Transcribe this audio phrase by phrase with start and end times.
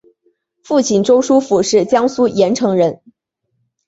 [0.63, 3.03] 父亲周书府是江苏盐城人。